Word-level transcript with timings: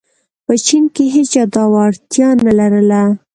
په 0.45 0.53
چین 0.65 0.83
کې 0.95 1.05
هېچا 1.15 1.43
دا 1.53 1.63
وړتیا 1.73 2.27
نه 2.45 2.51
لرله. 2.59 3.01